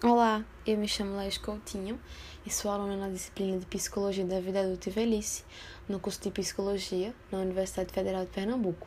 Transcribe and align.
Olá, 0.00 0.44
eu 0.64 0.78
me 0.78 0.86
chamo 0.86 1.16
Laís 1.16 1.38
Coutinho 1.38 1.98
e 2.46 2.50
sou 2.52 2.70
aluna 2.70 2.96
na 2.96 3.08
disciplina 3.08 3.58
de 3.58 3.66
Psicologia 3.66 4.24
da 4.24 4.38
Vida 4.38 4.60
Adulta 4.60 4.88
e 4.88 4.92
Velhice, 4.92 5.42
no 5.88 5.98
curso 5.98 6.22
de 6.22 6.30
Psicologia 6.30 7.12
na 7.32 7.38
Universidade 7.38 7.92
Federal 7.92 8.24
de 8.24 8.30
Pernambuco. 8.30 8.86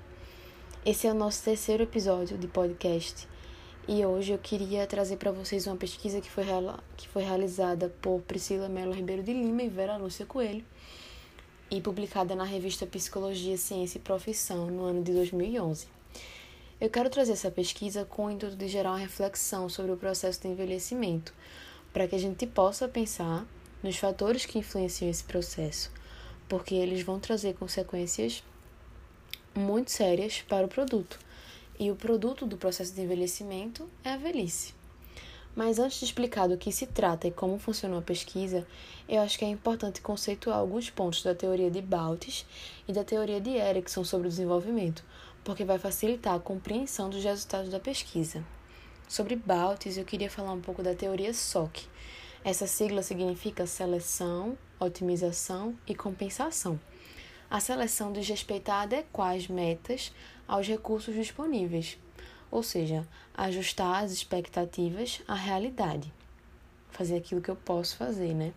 Esse 0.86 1.08
é 1.08 1.12
o 1.12 1.14
nosso 1.14 1.44
terceiro 1.44 1.84
episódio 1.84 2.38
de 2.38 2.48
podcast 2.48 3.28
e 3.90 4.06
hoje 4.06 4.32
eu 4.32 4.38
queria 4.38 4.88
trazer 4.88 5.18
para 5.18 5.34
vocês 5.34 5.68
uma 5.68 5.76
pesquisa 5.76 6.22
que 6.22 6.32
foi, 6.32 6.46
que 6.96 7.10
foi 7.10 7.24
realizada 7.24 7.94
por 8.02 8.22
Priscila 8.22 8.70
Mello 8.70 8.94
Ribeiro 8.94 9.22
de 9.22 9.34
Lima 9.34 9.64
e 9.64 9.68
Vera 9.68 9.98
Lúcia 9.98 10.26
Coelho 10.26 10.64
e 11.70 11.82
publicada 11.82 12.36
na 12.36 12.46
revista 12.46 12.88
Psicologia, 12.88 13.58
Ciência 13.58 13.98
e 13.98 14.02
Profissão 14.02 14.68
no 14.68 14.86
ano 14.86 15.04
de 15.04 15.12
2011. 15.12 15.88
Eu 16.82 16.90
quero 16.90 17.12
trazer 17.12 17.34
essa 17.34 17.52
pesquisa 17.52 18.06
com 18.06 18.26
o 18.26 18.32
intuito 18.32 18.56
de 18.56 18.68
gerar 18.68 18.90
uma 18.90 18.98
reflexão 18.98 19.70
sobre 19.70 19.92
o 19.92 19.98
processo 19.98 20.42
de 20.42 20.48
envelhecimento, 20.48 21.32
para 21.94 22.08
que 22.08 22.16
a 22.16 22.18
gente 22.18 22.48
possa 22.48 22.88
pensar 22.88 23.46
nos 23.84 23.98
fatores 23.98 24.48
que 24.48 24.58
influenciam 24.58 25.08
esse 25.08 25.24
processo, 25.24 25.92
porque 26.50 26.74
eles 26.74 27.04
vão 27.04 27.20
trazer 27.20 27.54
consequências 27.54 28.44
muito 29.54 29.92
sérias 29.92 30.42
para 30.42 30.66
o 30.66 30.68
produto. 30.68 31.20
E 31.80 31.92
o 31.92 31.96
produto 31.96 32.48
do 32.48 32.58
processo 32.58 32.96
de 32.96 33.02
envelhecimento 33.02 33.88
é 34.04 34.14
a 34.14 34.18
velhice. 34.18 34.74
Mas 35.56 35.78
antes 35.78 36.00
de 36.00 36.06
explicar 36.06 36.48
do 36.48 36.58
que 36.58 36.72
se 36.72 36.88
trata 36.88 37.28
e 37.28 37.32
como 37.32 37.60
funcionou 37.60 38.00
a 38.00 38.02
pesquisa, 38.02 38.66
eu 39.08 39.22
acho 39.22 39.38
que 39.38 39.46
é 39.46 39.50
importante 39.50 40.02
conceituar 40.02 40.58
alguns 40.58 40.90
pontos 40.90 41.22
da 41.22 41.36
teoria 41.36 41.70
de 41.70 41.82
Baltes 41.82 42.44
e 42.88 42.94
da 42.94 43.04
teoria 43.04 43.40
de 43.40 43.52
Erickson 43.52 44.04
sobre 44.04 44.28
o 44.28 44.30
desenvolvimento, 44.32 45.04
porque 45.44 45.66
vai 45.66 45.78
facilitar 45.78 46.36
a 46.36 46.40
compreensão 46.40 47.10
dos 47.10 47.24
resultados 47.24 47.70
da 47.70 47.80
pesquisa. 47.80 48.44
Sobre 49.08 49.36
Baltes, 49.36 49.98
eu 49.98 50.06
queria 50.06 50.30
falar 50.30 50.54
um 50.54 50.62
pouco 50.62 50.82
da 50.82 50.96
teoria 50.96 51.34
SOC. 51.34 51.86
Essa 52.44 52.66
sigla 52.66 53.04
significa 53.04 53.68
seleção, 53.68 54.58
otimização 54.80 55.76
e 55.86 55.94
compensação. 55.94 56.80
A 57.50 57.60
seleção 57.60 58.14
diz 58.14 58.28
respeito 58.28 58.70
a 58.70 58.82
adequar 58.82 59.36
as 59.36 59.48
metas 59.48 60.14
aos 60.48 60.68
recursos 60.68 61.14
disponíveis, 61.14 61.98
ou 62.50 62.64
seja, 62.64 63.06
ajustar 63.34 64.04
as 64.04 64.12
expectativas 64.12 65.22
à 65.28 65.36
realidade. 65.36 66.14
Fazer 66.90 67.18
aquilo 67.18 67.42
que 67.42 67.50
eu 67.50 67.56
posso 67.56 67.98
fazer, 67.98 68.34
né? 68.34 68.54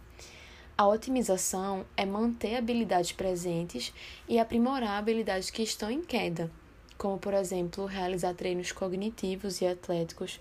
A 0.76 0.86
otimização 0.86 1.84
é 1.96 2.04
manter 2.04 2.56
habilidades 2.56 3.12
presentes 3.12 3.92
e 4.28 4.38
aprimorar 4.38 4.98
habilidades 4.98 5.50
que 5.50 5.62
estão 5.62 5.91
em 5.91 6.02
queda, 6.02 6.50
como 6.97 7.19
por 7.19 7.34
exemplo 7.34 7.87
realizar 7.87 8.34
treinos 8.34 8.73
cognitivos 8.73 9.61
e 9.61 9.67
atléticos 9.67 10.41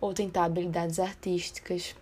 ou 0.00 0.12
tentar 0.12 0.44
habilidades 0.44 0.98
artísticas. 0.98 1.94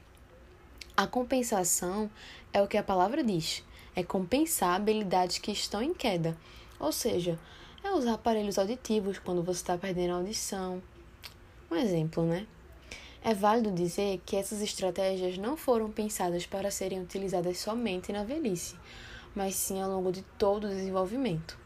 A 0.97 1.07
compensação 1.07 2.11
é 2.53 2.61
o 2.61 2.69
que 2.69 2.77
a 2.77 2.83
palavra 2.83 3.23
diz, 3.23 3.65
é 3.95 4.03
compensar 4.03 4.75
habilidades 4.75 5.39
que 5.39 5.53
estão 5.53 5.83
em 5.83 5.95
queda, 5.95 6.37
ou 6.79 6.93
seja, 6.93 7.39
é 7.85 7.91
usar 7.91 8.15
aparelhos 8.15 8.59
auditivos 8.59 9.19
quando 9.19 9.43
você 9.43 9.61
está 9.61 9.77
perdendo 9.77 10.13
a 10.13 10.17
audição. 10.17 10.83
Um 11.71 11.77
exemplo, 11.77 12.25
né? 12.25 12.47
É 13.25 13.35
válido 13.35 13.71
dizer 13.71 14.21
que 14.27 14.37
essas 14.37 14.61
estratégias 14.61 15.39
não 15.39 15.57
foram 15.57 15.91
pensadas 15.91 16.45
para 16.45 16.71
serem 16.71 17.01
utilizadas 17.01 17.59
somente 17.59 18.13
na 18.13 18.25
velhice, 18.25 18.75
mas 19.35 19.55
sim 19.55 19.81
ao 19.81 19.91
longo 19.91 20.11
de 20.11 20.23
todo 20.37 20.65
o 20.65 20.69
desenvolvimento. 20.69 21.62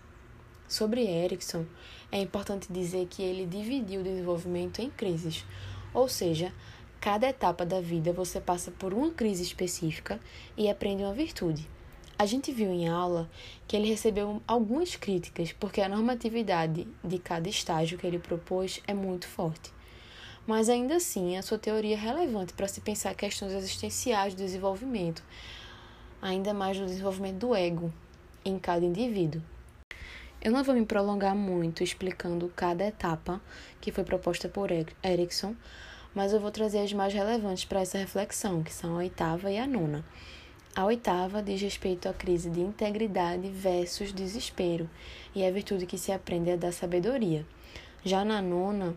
Sobre 0.68 1.06
Erickson, 1.06 1.64
é 2.10 2.20
importante 2.20 2.72
dizer 2.72 3.06
que 3.06 3.22
ele 3.22 3.46
dividiu 3.46 4.00
o 4.00 4.04
desenvolvimento 4.04 4.80
em 4.80 4.90
crises, 4.90 5.44
ou 5.94 6.08
seja, 6.08 6.52
cada 7.00 7.28
etapa 7.28 7.64
da 7.64 7.80
vida 7.80 8.12
você 8.12 8.40
passa 8.40 8.72
por 8.72 8.92
uma 8.92 9.12
crise 9.12 9.44
específica 9.44 10.18
e 10.56 10.68
aprende 10.68 11.04
uma 11.04 11.14
virtude. 11.14 11.68
A 12.18 12.26
gente 12.26 12.50
viu 12.50 12.68
em 12.70 12.88
aula 12.88 13.30
que 13.68 13.76
ele 13.76 13.88
recebeu 13.88 14.42
algumas 14.44 14.96
críticas 14.96 15.52
porque 15.52 15.80
a 15.80 15.88
normatividade 15.88 16.88
de 17.04 17.18
cada 17.18 17.48
estágio 17.48 17.96
que 17.96 18.06
ele 18.06 18.18
propôs 18.18 18.82
é 18.88 18.94
muito 18.94 19.28
forte. 19.28 19.72
Mas 20.46 20.68
ainda 20.68 20.96
assim, 20.96 21.36
a 21.36 21.42
sua 21.42 21.58
teoria 21.58 21.94
é 21.94 21.98
relevante 21.98 22.54
para 22.54 22.66
se 22.66 22.80
pensar 22.80 23.14
questões 23.14 23.52
existenciais 23.52 24.34
do 24.34 24.38
desenvolvimento, 24.38 25.22
ainda 26.20 26.52
mais 26.52 26.76
do 26.76 26.86
desenvolvimento 26.86 27.36
do 27.36 27.54
ego 27.54 27.92
em 28.44 28.58
cada 28.58 28.84
indivíduo. 28.84 29.42
Eu 30.46 30.52
não 30.52 30.62
vou 30.62 30.76
me 30.76 30.86
prolongar 30.86 31.34
muito 31.34 31.82
explicando 31.82 32.52
cada 32.54 32.86
etapa 32.86 33.40
que 33.80 33.90
foi 33.90 34.04
proposta 34.04 34.48
por 34.48 34.70
Erickson, 34.70 35.56
mas 36.14 36.32
eu 36.32 36.38
vou 36.38 36.52
trazer 36.52 36.78
as 36.78 36.92
mais 36.92 37.12
relevantes 37.12 37.64
para 37.64 37.80
essa 37.80 37.98
reflexão, 37.98 38.62
que 38.62 38.72
são 38.72 38.94
a 38.94 38.98
oitava 38.98 39.50
e 39.50 39.58
a 39.58 39.66
nona. 39.66 40.04
A 40.76 40.84
oitava 40.84 41.42
diz 41.42 41.60
respeito 41.60 42.08
à 42.08 42.14
crise 42.14 42.48
de 42.48 42.60
integridade 42.60 43.48
versus 43.48 44.12
desespero, 44.12 44.88
e 45.34 45.44
a 45.44 45.50
virtude 45.50 45.84
que 45.84 45.98
se 45.98 46.12
aprende 46.12 46.50
é 46.50 46.56
da 46.56 46.70
sabedoria. 46.70 47.44
Já 48.04 48.24
na 48.24 48.40
nona, 48.40 48.94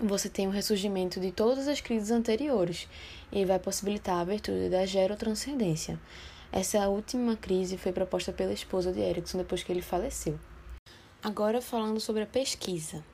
você 0.00 0.28
tem 0.28 0.48
o 0.48 0.50
ressurgimento 0.50 1.20
de 1.20 1.30
todas 1.30 1.68
as 1.68 1.80
crises 1.80 2.10
anteriores 2.10 2.88
e 3.30 3.44
vai 3.44 3.60
possibilitar 3.60 4.16
a 4.16 4.22
abertura 4.22 4.68
da 4.68 4.84
gerotranscendência. 4.84 5.96
Essa 6.50 6.88
última 6.88 7.36
crise 7.36 7.78
foi 7.78 7.92
proposta 7.92 8.32
pela 8.32 8.52
esposa 8.52 8.92
de 8.92 8.98
Erickson 8.98 9.38
depois 9.38 9.62
que 9.62 9.70
ele 9.70 9.80
faleceu. 9.80 10.36
Agora 11.22 11.60
falando 11.60 11.98
sobre 11.98 12.22
a 12.22 12.26
pesquisa. 12.26 13.04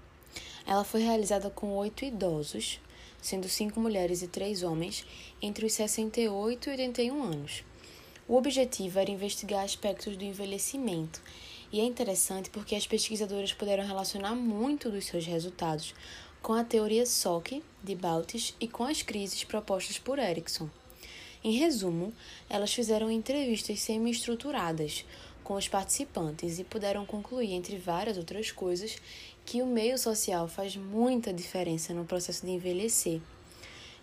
Ela 0.66 0.84
foi 0.84 1.02
realizada 1.02 1.48
com 1.48 1.76
oito 1.76 2.04
idosos, 2.04 2.80
sendo 3.20 3.48
cinco 3.48 3.80
mulheres 3.80 4.22
e 4.22 4.28
três 4.28 4.62
homens, 4.62 5.06
entre 5.40 5.64
os 5.64 5.72
68 5.72 6.68
e 6.68 6.70
81 6.72 7.22
anos. 7.22 7.64
O 8.28 8.36
objetivo 8.36 8.98
era 8.98 9.10
investigar 9.10 9.64
aspectos 9.64 10.16
do 10.16 10.24
envelhecimento, 10.24 11.22
e 11.72 11.80
é 11.80 11.84
interessante 11.84 12.50
porque 12.50 12.74
as 12.74 12.86
pesquisadoras 12.86 13.52
puderam 13.52 13.86
relacionar 13.86 14.34
muito 14.34 14.91
dos 14.91 15.06
seus 15.06 15.24
resultados 15.24 15.94
com 16.42 16.52
a 16.52 16.64
teoria 16.64 17.06
SOC 17.06 17.62
de 17.82 17.94
Baltes 17.94 18.54
e 18.60 18.66
com 18.66 18.84
as 18.84 19.00
crises 19.00 19.44
propostas 19.44 19.98
por 19.98 20.18
Erickson. 20.18 20.68
Em 21.44 21.52
resumo, 21.52 22.12
elas 22.48 22.72
fizeram 22.72 23.10
entrevistas 23.10 23.80
semi-estruturadas 23.80 25.04
com 25.42 25.54
os 25.54 25.69
participantes 25.69 26.58
e 26.58 26.64
puderam 26.64 27.04
concluir, 27.04 27.53
entre 27.53 27.76
várias 27.76 28.16
outras 28.16 28.50
coisas, 28.50 28.97
que 29.44 29.62
o 29.62 29.66
meio 29.66 29.98
social 29.98 30.48
faz 30.48 30.76
muita 30.76 31.32
diferença 31.32 31.92
no 31.92 32.04
processo 32.04 32.44
de 32.47 32.53
envelhecer. 32.53 33.20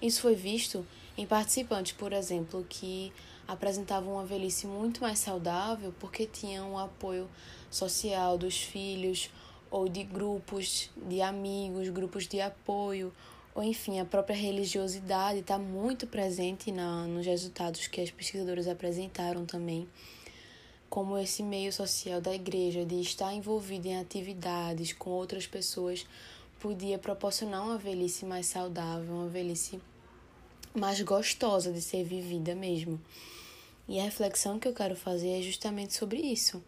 Isso 0.02 0.22
foi 0.22 0.36
visto 0.36 0.86
em 1.18 1.26
participantes, 1.26 1.92
por 1.94 2.14
exemplo, 2.14 2.66
que 2.70 3.12
apresentavam 3.48 4.14
uma 4.14 4.26
velhice 4.26 4.68
muito 4.68 5.02
mais 5.02 5.20
saudável 5.20 5.94
porque 6.00 6.26
tinham 6.26 6.74
o 6.74 6.78
apoio 6.78 7.28
social 7.70 8.38
dos 8.38 8.62
filhos 8.62 9.30
ou 9.72 9.90
de 9.90 10.04
grupos 10.04 10.90
de 11.08 11.22
amigos, 11.22 11.90
grupos 11.90 12.28
de 12.28 12.40
apoio 12.40 13.12
ou 13.60 13.64
enfim, 13.64 14.00
a 14.00 14.06
própria 14.06 14.36
religiosidade 14.36 15.40
está 15.40 15.58
muito 15.58 16.08
presente 16.08 16.72
na, 16.72 17.06
nos 17.08 17.26
resultados 17.26 17.88
que 17.88 18.00
as 18.00 18.12
pesquisadoras 18.12 18.68
apresentaram 18.68 19.46
também, 19.46 19.88
como 20.90 21.18
esse 21.18 21.44
meio 21.44 21.72
social 21.72 22.20
da 22.20 22.34
igreja, 22.34 22.84
de 22.84 23.00
estar 23.00 23.34
envolvido 23.34 23.88
em 23.88 23.98
atividades 23.98 24.92
com 24.92 25.12
outras 25.12 25.46
pessoas, 25.46 26.06
podia 26.60 26.98
proporcionar 26.98 27.64
uma 27.64 27.78
velhice 27.78 28.26
mais 28.26 28.48
saudável, 28.48 29.14
uma 29.14 29.28
velhice 29.28 29.80
mais 30.74 31.00
gostosa 31.02 31.72
de 31.72 31.82
ser 31.82 32.04
vivida 32.04 32.56
mesmo. 32.56 33.00
E 33.88 34.00
a 34.00 34.04
reflexão 34.04 34.60
que 34.60 34.68
eu 34.68 34.74
quero 34.74 34.96
fazer 34.96 35.40
é 35.40 35.42
justamente 35.42 35.94
sobre 35.94 36.18
isso. 36.18 36.64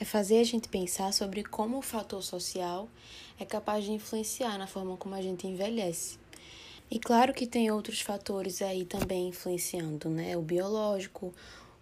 É 0.00 0.04
fazer 0.04 0.38
a 0.38 0.44
gente 0.44 0.68
pensar 0.68 1.12
sobre 1.12 1.44
como 1.44 1.78
o 1.78 1.82
fator 1.82 2.22
social 2.22 2.88
é 3.38 3.44
capaz 3.44 3.84
de 3.84 3.92
influenciar 3.92 4.56
na 4.58 4.66
forma 4.66 4.96
como 4.96 5.14
a 5.14 5.22
gente 5.22 5.46
envelhece. 5.46 6.18
E 6.90 6.98
claro 6.98 7.32
que 7.32 7.46
tem 7.46 7.70
outros 7.70 8.00
fatores 8.00 8.62
aí 8.62 8.84
também 8.84 9.28
influenciando, 9.28 10.08
né? 10.08 10.36
O 10.36 10.42
biológico, 10.42 11.32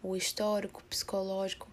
o 0.03 0.17
histórico, 0.17 0.81
o 0.81 0.85
psicológico, 0.85 1.69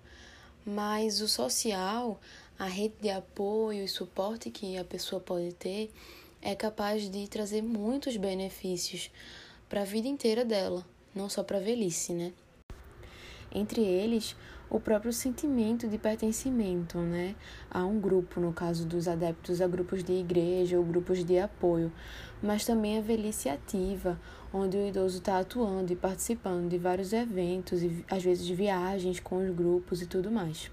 mas 0.68 1.22
o 1.22 1.30
social, 1.30 2.20
a 2.60 2.66
rede 2.66 2.96
de 3.02 3.10
apoio 3.10 3.86
e 3.86 3.88
suporte 3.88 4.52
que 4.52 4.78
a 4.78 4.84
pessoa 4.84 5.22
pode 5.22 5.54
ter 5.54 5.90
é 6.42 6.54
capaz 6.56 7.10
de 7.10 7.26
trazer 7.30 7.62
muitos 7.62 8.18
benefícios 8.18 9.10
para 9.70 9.84
a 9.84 9.86
vida 9.86 10.10
inteira 10.10 10.44
dela, 10.44 10.86
não 11.16 11.30
só 11.30 11.42
para 11.42 11.56
a 11.56 11.62
velhice, 11.62 12.12
né? 12.12 12.34
Entre 13.50 13.82
eles, 13.82 14.36
o 14.70 14.78
próprio 14.78 15.14
sentimento 15.14 15.88
de 15.88 15.98
pertencimento 15.98 16.98
né, 16.98 17.36
a 17.72 17.86
um 17.86 17.98
grupo, 18.02 18.42
no 18.42 18.52
caso 18.52 18.86
dos 18.86 19.08
adeptos 19.08 19.62
a 19.62 19.68
grupos 19.68 20.04
de 20.04 20.12
igreja 20.12 20.78
ou 20.78 20.84
grupos 20.84 21.24
de 21.24 21.40
apoio, 21.40 21.94
mas 22.44 22.66
também 22.66 22.98
a 22.98 23.02
velhice 23.02 23.48
ativa, 23.48 24.20
onde 24.54 24.78
o 24.78 24.88
idoso 24.88 25.18
está 25.18 25.40
atuando 25.40 25.92
e 25.92 25.96
participando 25.96 26.70
de 26.70 26.78
vários 26.78 27.14
eventos 27.14 27.82
e 27.84 28.06
às 28.10 28.24
vezes 28.24 28.48
viagens 28.48 29.20
com 29.20 29.38
os 29.38 29.56
grupos 29.56 30.02
e 30.02 30.06
tudo 30.06 30.32
mais. 30.32 30.70